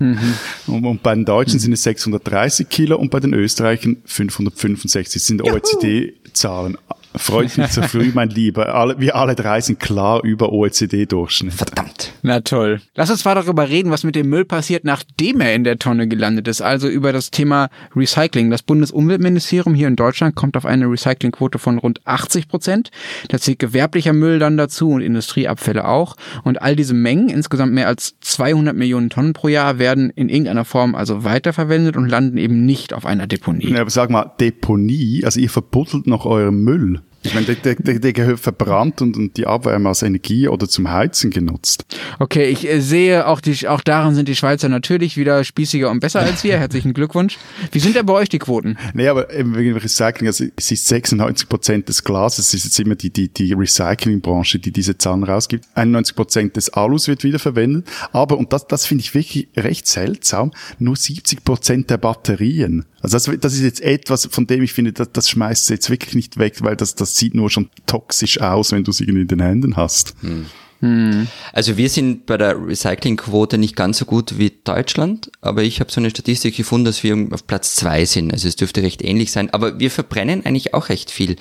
[0.00, 0.34] Mhm.
[0.68, 5.12] Und, und, bei den Deutschen sind es 630 Kilo und bei den Österreichern 565.
[5.12, 6.78] Das sind OECD-Zahlen.
[7.14, 8.74] Freut mich zu früh, mein Lieber.
[8.74, 11.54] Alle, wir alle drei sind klar über OECD-Durchschnitt.
[11.54, 12.12] Verdammt.
[12.22, 12.80] Na toll.
[12.94, 16.08] Lass uns mal darüber reden, was mit dem Müll passiert, nachdem er in der Tonne
[16.08, 16.60] gelandet ist.
[16.60, 18.50] Also über das Thema Recycling.
[18.50, 22.90] Das Bundesumweltministerium hier in Deutschland kommt auf eine Recyclingquote von rund 80 Prozent.
[23.28, 26.16] Da zählt gewerblicher Müll dann dazu und Industrieabfälle auch.
[26.44, 30.64] Und all diese Mengen, insgesamt mehr als 200 Millionen Tonnen pro Jahr, werden in irgendeiner
[30.64, 33.72] Form also weiterverwendet und landen eben nicht auf einer Deponie.
[33.72, 37.00] Ja, aber sag mal, Deponie, also ihr verbuddelt noch euren Müll.
[37.22, 40.90] Ich meine, der, der, der gehört verbrannt und, und die Abwärme als Energie oder zum
[40.90, 41.84] Heizen genutzt.
[42.20, 45.98] Okay, ich äh, sehe, auch, die, auch daran sind die Schweizer natürlich wieder spießiger und
[45.98, 46.58] besser als wir.
[46.58, 47.36] Herzlichen Glückwunsch.
[47.72, 48.78] Wie sind denn bei euch die Quoten?
[48.94, 52.80] Nee, aber eben wegen Recycling, also es ist 96 Prozent des Glases, es ist jetzt
[52.80, 55.66] immer die, die, die Recyclingbranche, die diese Zahlen rausgibt.
[55.74, 57.88] 91 Prozent des Alus wird wiederverwendet.
[58.12, 62.84] Aber, und das, das finde ich wirklich recht seltsam, nur 70 Prozent der Batterien.
[63.00, 66.14] Also das, das ist jetzt etwas, von dem ich finde, das, das schmeißt jetzt wirklich
[66.14, 69.28] nicht weg, weil das, das sieht nur schon toxisch aus, wenn du es irgendwie in
[69.28, 70.14] den Händen hast.
[70.20, 70.46] Hm.
[70.80, 71.26] Hm.
[71.52, 75.90] Also wir sind bei der Recyclingquote nicht ganz so gut wie Deutschland, aber ich habe
[75.90, 78.32] so eine Statistik gefunden, dass wir auf Platz zwei sind.
[78.32, 81.36] Also es dürfte recht ähnlich sein, aber wir verbrennen eigentlich auch recht viel.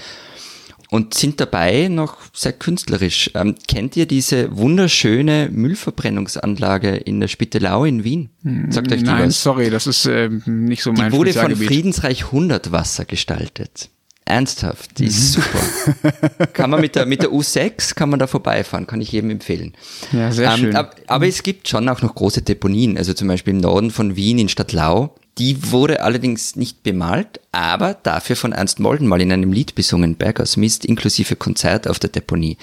[0.90, 3.32] und sind dabei noch sehr künstlerisch.
[3.36, 8.30] Ähm, kennt ihr diese wunderschöne Müllverbrennungsanlage in der Spittelau in Wien?
[8.70, 9.44] Sagt euch die Nein, was?
[9.44, 13.90] sorry, das ist äh, nicht so mein Die wurde von Friedensreich 100 Wasser gestaltet.
[14.28, 15.10] Ernsthaft, die mhm.
[15.10, 16.48] ist super.
[16.54, 19.74] kann man mit der, mit der U6 kann man da vorbeifahren, kann ich jedem empfehlen.
[20.12, 20.76] Ja, sehr ähm, schön.
[20.76, 24.16] Aber, aber, es gibt schon auch noch große Deponien, also zum Beispiel im Norden von
[24.16, 25.16] Wien in Stadtlau.
[25.38, 30.16] Die wurde allerdings nicht bemalt, aber dafür von Ernst Molden mal in einem Lied besungen,
[30.16, 32.58] Bergers Mist, inklusive Konzert auf der Deponie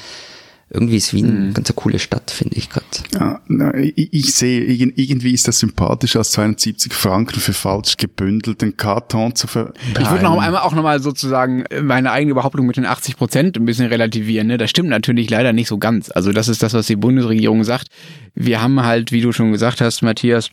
[0.75, 1.55] irgendwie ist Wien mhm.
[1.55, 2.87] ganz eine coole Stadt, finde ich gerade.
[3.15, 3.41] Ja,
[3.77, 9.47] ich, ich, sehe, irgendwie ist das sympathischer als 270 Franken für falsch gebündelten Karton zu
[9.47, 9.73] ver.
[9.99, 13.65] Ich würde noch einmal auch nochmal sozusagen meine eigene Behauptung mit den 80 Prozent ein
[13.65, 14.49] bisschen relativieren.
[14.49, 14.59] Ne?
[14.59, 16.11] Das stimmt natürlich leider nicht so ganz.
[16.11, 17.89] Also das ist das, was die Bundesregierung sagt.
[18.35, 20.51] Wir haben halt, wie du schon gesagt hast, Matthias,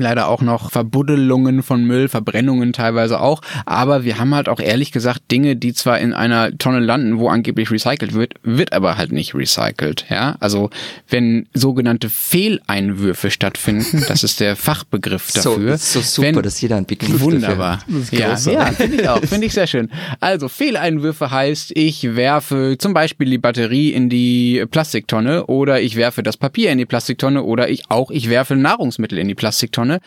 [0.00, 3.42] leider auch noch Verbuddelungen von Müll, Verbrennungen teilweise auch.
[3.66, 7.28] Aber wir haben halt auch ehrlich gesagt Dinge, die zwar in einer Tonne landen, wo
[7.28, 10.06] angeblich recycelt wird, wird aber halt nicht recycelt.
[10.08, 10.70] Ja, also
[11.08, 15.76] wenn sogenannte Fehleinwürfe stattfinden, das ist der Fachbegriff dafür.
[15.76, 17.80] So, so super, wenn, dass jeder ein Begriff Wunderbar.
[18.10, 19.90] Ja, ja finde ich auch, finde ich sehr schön.
[20.20, 26.22] Also Fehleinwürfe heißt, ich werfe zum Beispiel die Batterie in die Plastiktonne oder ich werfe
[26.22, 29.81] das Papier in die Plastiktonne oder ich auch, ich werfe Nahrungsmittel in die Plastiktonne.
[29.82, 30.00] sonra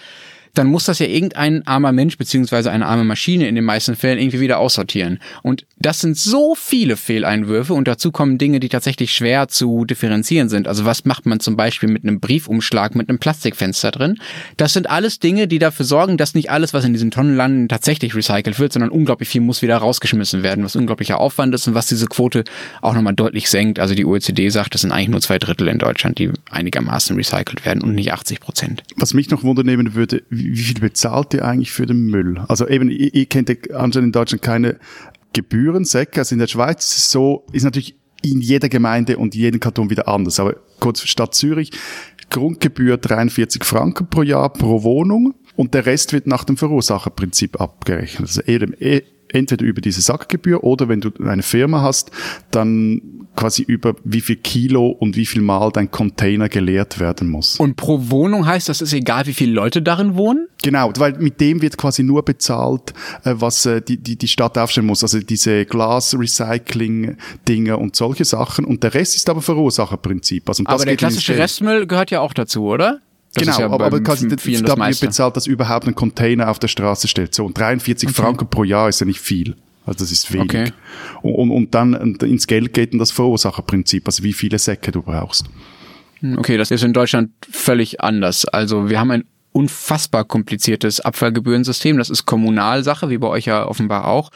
[0.57, 4.19] dann muss das ja irgendein armer Mensch beziehungsweise eine arme Maschine in den meisten Fällen
[4.19, 5.19] irgendwie wieder aussortieren.
[5.43, 10.49] Und das sind so viele Fehleinwürfe und dazu kommen Dinge, die tatsächlich schwer zu differenzieren
[10.49, 10.67] sind.
[10.67, 14.17] Also was macht man zum Beispiel mit einem Briefumschlag mit einem Plastikfenster drin?
[14.57, 17.67] Das sind alles Dinge, die dafür sorgen, dass nicht alles, was in diesen Tonnen landen,
[17.67, 21.75] tatsächlich recycelt wird, sondern unglaublich viel muss wieder rausgeschmissen werden, was unglaublicher Aufwand ist und
[21.75, 22.43] was diese Quote
[22.81, 23.79] auch nochmal deutlich senkt.
[23.79, 27.65] Also die OECD sagt, es sind eigentlich nur zwei Drittel in Deutschland, die einigermaßen recycelt
[27.65, 28.83] werden und nicht 80 Prozent.
[28.95, 32.43] Was mich noch wundernehmen würde, wie viel bezahlt ihr eigentlich für den Müll?
[32.47, 34.79] Also eben, ihr, ihr kennt anscheinend in Deutschland keine
[35.33, 36.21] Gebührensäcke.
[36.21, 39.89] Also in der Schweiz ist es so, ist natürlich in jeder Gemeinde und jedem Kanton
[39.89, 40.39] wieder anders.
[40.39, 41.71] Aber kurz Stadt Zürich,
[42.29, 48.27] Grundgebühr 43 Franken pro Jahr pro Wohnung und der Rest wird nach dem Verursacherprinzip abgerechnet.
[48.27, 52.11] Also eben, eh, entweder über diese Sackgebühr oder wenn du eine Firma hast,
[52.51, 53.01] dann
[53.35, 57.59] quasi über wie viel Kilo und wie viel Mal dein Container geleert werden muss.
[57.59, 60.47] Und pro Wohnung heißt, das ist egal, wie viele Leute darin wohnen?
[60.63, 64.57] Genau, weil mit dem wird quasi nur bezahlt, äh, was äh, die, die, die Stadt
[64.57, 65.03] aufstellen muss.
[65.03, 68.65] Also diese Glas-Recycling-Dinge und solche Sachen.
[68.65, 70.47] Und der Rest ist aber Verursacherprinzip.
[70.49, 73.01] Also, aber der klassische Restmüll gehört ja auch dazu, oder?
[73.35, 76.69] Das genau, ja aber, aber quasi, da wird bezahlt, dass überhaupt ein Container auf der
[76.69, 77.35] Straße steht.
[77.35, 78.15] So, und 43 okay.
[78.15, 79.55] Franken pro Jahr ist ja nicht viel.
[79.85, 80.49] Also das ist wenig.
[80.49, 80.71] Okay.
[81.21, 85.45] Und, und dann ins Geld geht dann das Verursacherprinzip, also wie viele Säcke du brauchst.
[86.21, 88.45] Hm, okay, das ist in Deutschland völlig anders.
[88.45, 91.97] Also wir haben ein unfassbar kompliziertes Abfallgebührensystem.
[91.97, 94.31] Das ist Kommunalsache, wie bei euch ja offenbar auch.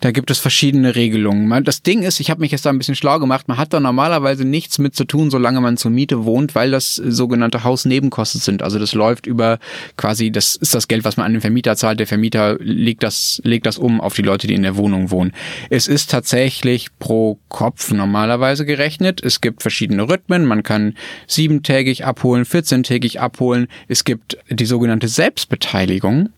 [0.00, 1.64] Da gibt es verschiedene Regelungen.
[1.64, 3.80] Das Ding ist, ich habe mich jetzt da ein bisschen schlau gemacht, man hat da
[3.80, 8.62] normalerweise nichts mit zu tun, solange man zur Miete wohnt, weil das sogenannte Hausnebenkosten sind.
[8.62, 9.58] Also das läuft über
[9.96, 12.00] quasi, das ist das Geld, was man an den Vermieter zahlt.
[12.00, 15.32] Der Vermieter legt das, legt das um auf die Leute, die in der Wohnung wohnen.
[15.68, 19.22] Es ist tatsächlich pro Kopf normalerweise gerechnet.
[19.22, 20.46] Es gibt verschiedene Rhythmen.
[20.46, 20.94] Man kann
[21.26, 23.68] siebentägig abholen, 14-tägig abholen.
[23.88, 26.30] Es gibt die sogenannte Selbstbeteiligung.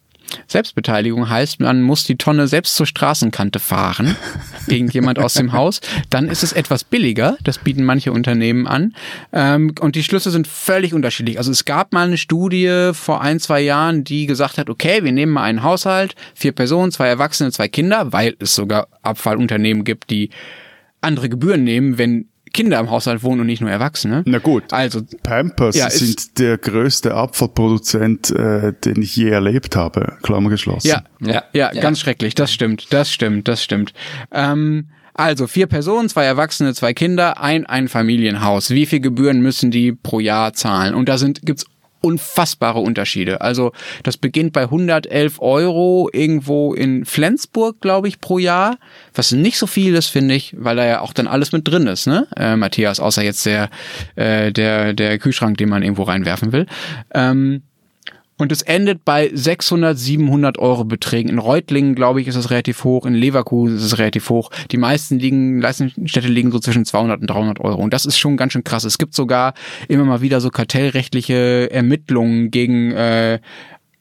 [0.47, 4.16] Selbstbeteiligung heißt, man muss die Tonne selbst zur Straßenkante fahren,
[4.66, 5.81] irgendjemand aus dem Haus.
[6.11, 8.95] Dann ist es etwas billiger, das bieten manche Unternehmen an.
[9.33, 11.38] Ähm, und die Schlüsse sind völlig unterschiedlich.
[11.38, 15.12] Also es gab mal eine Studie vor ein, zwei Jahren, die gesagt hat, okay, wir
[15.12, 20.11] nehmen mal einen Haushalt, vier Personen, zwei Erwachsene, zwei Kinder, weil es sogar Abfallunternehmen gibt,
[20.11, 20.31] die
[21.01, 24.23] andere Gebühren nehmen, wenn Kinder im Haushalt wohnen und nicht nur Erwachsene.
[24.27, 24.65] Na gut.
[24.73, 30.17] Also Pampers ja, sind der größte Abfallproduzent, äh, den ich je erlebt habe.
[30.23, 30.88] Klammer geschlossen.
[30.88, 31.81] Ja, ja, ja, ja.
[31.81, 32.35] ganz schrecklich.
[32.35, 33.93] Das stimmt, das stimmt, das stimmt.
[34.31, 38.71] Ähm, also vier Personen, zwei Erwachsene, zwei Kinder, ein Einfamilienhaus.
[38.71, 40.95] Wie viel Gebühren müssen die pro Jahr zahlen?
[40.95, 41.67] Und da sind gibt's
[42.03, 43.41] unfassbare Unterschiede.
[43.41, 48.79] Also das beginnt bei 111 Euro irgendwo in Flensburg, glaube ich, pro Jahr,
[49.15, 51.87] was nicht so viel ist, finde ich, weil da ja auch dann alles mit drin
[51.87, 53.71] ist, ne, äh, Matthias, außer jetzt der,
[54.17, 56.67] äh, der, der Kühlschrank, den man irgendwo reinwerfen will.
[57.15, 57.62] Ähm,
[58.38, 61.29] und es endet bei 600, 700 Euro Beträgen.
[61.29, 63.07] In Reutlingen, glaube ich, ist es relativ hoch.
[63.07, 64.51] In Leverkusen ist es relativ hoch.
[64.71, 67.81] Die meisten liegen, Leistungsstädte liegen so zwischen 200 und 300 Euro.
[67.81, 68.85] Und das ist schon ganz schön krass.
[68.85, 69.55] Es gibt sogar
[69.88, 73.38] immer mal wieder so kartellrechtliche Ermittlungen gegen äh,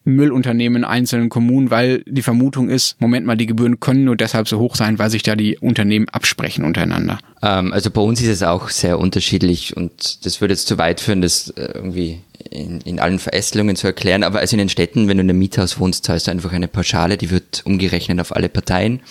[0.04, 4.48] Müllunternehmen in einzelnen Kommunen, weil die Vermutung ist, Moment mal, die Gebühren können nur deshalb
[4.48, 7.20] so hoch sein, weil sich da die Unternehmen absprechen untereinander.
[7.44, 11.02] Ähm, also bei uns ist es auch sehr unterschiedlich und das würde jetzt zu weit
[11.02, 15.08] führen, das äh, irgendwie in, in allen Verästelungen zu erklären, aber also in den Städten,
[15.08, 18.36] wenn du in einem Miethaus wohnst, zahlst du einfach eine Pauschale, die wird umgerechnet auf
[18.36, 19.02] alle Parteien.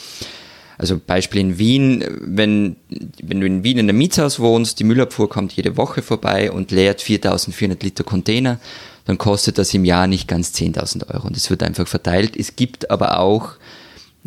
[0.79, 2.77] Also Beispiel in Wien, wenn,
[3.23, 6.71] wenn du in Wien in einem Mietshaus wohnst, die Müllabfuhr kommt jede Woche vorbei und
[6.71, 8.59] leert 4400 Liter Container,
[9.05, 12.37] dann kostet das im Jahr nicht ganz 10.000 Euro und es wird einfach verteilt.
[12.37, 13.57] Es gibt aber auch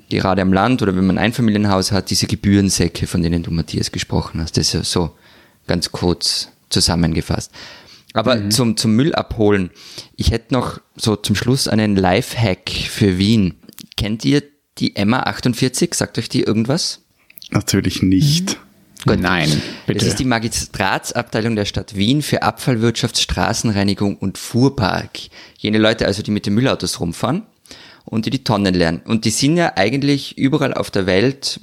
[0.09, 3.91] gerade am Land oder wenn man ein Einfamilienhaus hat, diese Gebührensäcke, von denen du Matthias
[3.91, 4.57] gesprochen hast.
[4.57, 5.11] Das ist ja so
[5.65, 7.51] ganz kurz zusammengefasst.
[8.13, 8.51] Aber mhm.
[8.51, 9.71] zum, zum Müll abholen.
[10.15, 13.55] Ich hätte noch so zum Schluss einen Lifehack für Wien.
[13.97, 14.43] Kennt ihr
[14.77, 15.93] die Emma 48?
[15.93, 17.01] Sagt euch die irgendwas?
[17.51, 18.51] Natürlich nicht.
[18.51, 18.63] Mhm.
[19.05, 19.19] Gut.
[19.19, 19.99] Nein, bitte.
[19.99, 25.19] Das ist die Magistratsabteilung der Stadt Wien für Abfallwirtschaft, Straßenreinigung und Fuhrpark.
[25.57, 27.43] Jene Leute also, die mit den Müllautos rumfahren
[28.05, 29.01] und die die Tonnen lernen.
[29.05, 31.59] Und die sind ja eigentlich überall auf der Welt,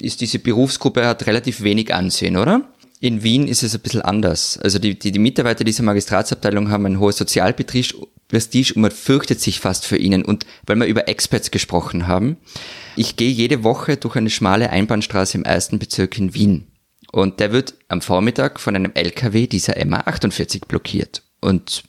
[0.00, 2.62] ist diese Berufsgruppe hat relativ wenig Ansehen, oder?
[3.00, 4.58] In Wien ist es ein bisschen anders.
[4.58, 7.94] Also die, die, die Mitarbeiter dieser Magistratsabteilung haben ein hohes Sozialprestige
[8.74, 10.24] und man fürchtet sich fast für ihnen.
[10.24, 12.36] Und weil wir über Experts gesprochen haben,
[12.96, 16.68] ich gehe jede Woche durch eine schmale Einbahnstraße im ersten Bezirk in Wien.
[17.12, 21.22] Und der wird am Vormittag von einem LKW dieser MA48 blockiert.
[21.40, 21.84] Und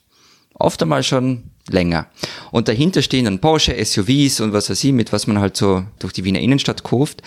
[0.54, 2.08] oft einmal schon länger.
[2.52, 5.86] Und dahinter stehen dann Porsche, SUVs und was weiß ich, mit was man halt so
[6.00, 7.22] durch die Wiener Innenstadt kauft.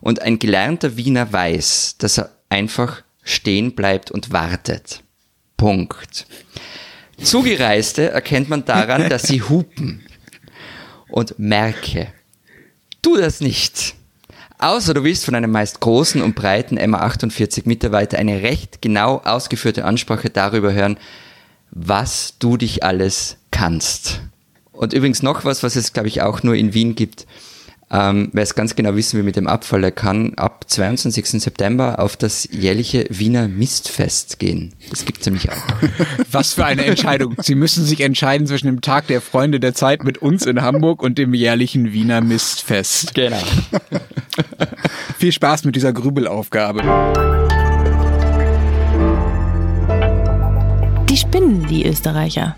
[0.00, 5.02] Und ein gelernter Wiener weiß, dass er einfach stehen bleibt und wartet.
[5.56, 6.26] Punkt.
[7.22, 10.06] Zugereiste erkennt man daran, dass sie hupen.
[11.08, 12.12] Und merke,
[13.02, 13.94] tu das nicht.
[14.58, 19.84] Außer du willst von einem meist großen und breiten MA48 Mitarbeiter eine recht genau ausgeführte
[19.84, 20.98] Ansprache darüber hören,
[21.70, 24.20] was du dich alles kannst.
[24.72, 27.26] Und übrigens noch was, was es, glaube ich, auch nur in Wien gibt.
[27.92, 31.42] Ähm, wer es ganz genau wissen will mit dem Abfall, der kann ab 22.
[31.42, 34.74] September auf das jährliche Wiener Mistfest gehen.
[34.90, 35.56] Das gibt es nämlich auch.
[36.30, 37.34] Was für eine Entscheidung.
[37.42, 41.02] Sie müssen sich entscheiden zwischen dem Tag der Freunde der Zeit mit uns in Hamburg
[41.02, 43.12] und dem jährlichen Wiener Mistfest.
[43.14, 43.42] Genau.
[45.18, 46.82] Viel Spaß mit dieser Grübelaufgabe.
[51.08, 52.54] Die spinnen, die Österreicher.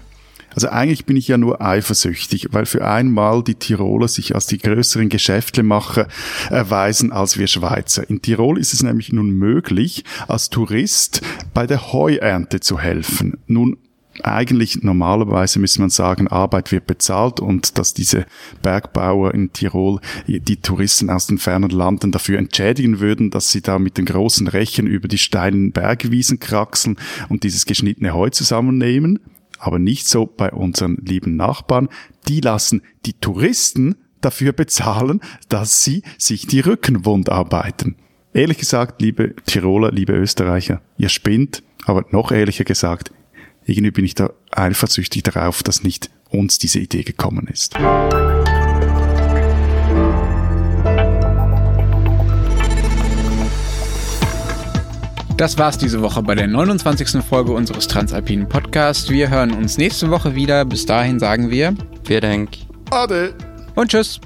[0.55, 4.59] Also eigentlich bin ich ja nur eifersüchtig, weil für einmal die Tiroler sich als die
[4.59, 6.09] größeren Geschäftemacher
[6.51, 8.09] erweisen als wir Schweizer.
[8.09, 11.23] In Tirol ist es nämlich nun möglich, als Tourist
[11.55, 13.38] bei der Heuernte zu helfen.
[13.47, 13.77] Nun
[14.23, 18.27] eigentlich normalerweise müsste man sagen, Arbeit wird bezahlt und dass diese
[18.62, 23.79] Bergbauer in Tirol die Touristen aus den fernen Landen dafür entschädigen würden, dass sie da
[23.79, 26.97] mit den großen Rechen über die steilen Bergwiesen kraxeln
[27.29, 29.19] und dieses geschnittene Heu zusammennehmen
[29.62, 31.88] aber nicht so bei unseren lieben Nachbarn.
[32.27, 37.96] Die lassen die Touristen dafür bezahlen, dass sie sich die Rückenwund arbeiten.
[38.35, 43.12] Ehrlich gesagt, liebe Tiroler, liebe Österreicher, ihr spinnt, aber noch ehrlicher gesagt,
[43.64, 47.75] irgendwie bin ich da eifersüchtig darauf, dass nicht uns diese Idee gekommen ist.
[55.42, 57.20] Das war's diese Woche bei der 29.
[57.20, 59.11] Folge unseres Transalpinen Podcasts.
[59.11, 60.64] Wir hören uns nächste Woche wieder.
[60.64, 61.74] Bis dahin sagen wir
[62.05, 62.50] Vielen Dank.
[62.92, 63.35] Ade.
[63.74, 64.20] Und tschüss.